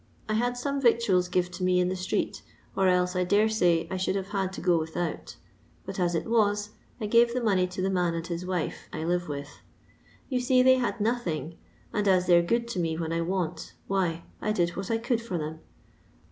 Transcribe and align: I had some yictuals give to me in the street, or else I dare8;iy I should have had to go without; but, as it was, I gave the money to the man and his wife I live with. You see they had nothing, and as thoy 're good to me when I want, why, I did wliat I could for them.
I 0.27 0.33
had 0.33 0.57
some 0.57 0.81
yictuals 0.81 1.29
give 1.29 1.51
to 1.51 1.63
me 1.63 1.79
in 1.79 1.87
the 1.87 1.95
street, 1.95 2.41
or 2.75 2.87
else 2.87 3.15
I 3.15 3.23
dare8;iy 3.23 3.87
I 3.91 3.97
should 3.97 4.15
have 4.15 4.29
had 4.29 4.51
to 4.53 4.59
go 4.59 4.79
without; 4.79 5.35
but, 5.85 5.99
as 5.99 6.15
it 6.15 6.25
was, 6.25 6.71
I 6.99 7.05
gave 7.05 7.35
the 7.35 7.43
money 7.43 7.67
to 7.67 7.83
the 7.83 7.89
man 7.91 8.15
and 8.15 8.25
his 8.25 8.43
wife 8.43 8.89
I 8.91 9.03
live 9.03 9.29
with. 9.29 9.59
You 10.27 10.39
see 10.39 10.63
they 10.63 10.77
had 10.77 10.99
nothing, 11.01 11.55
and 11.93 12.07
as 12.07 12.25
thoy 12.25 12.39
're 12.39 12.47
good 12.47 12.67
to 12.69 12.79
me 12.79 12.97
when 12.97 13.13
I 13.13 13.21
want, 13.21 13.75
why, 13.85 14.23
I 14.41 14.51
did 14.51 14.69
wliat 14.69 14.89
I 14.89 14.97
could 14.97 15.21
for 15.21 15.37
them. 15.37 15.59